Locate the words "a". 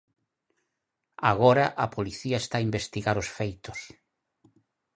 1.83-1.87, 2.59-2.65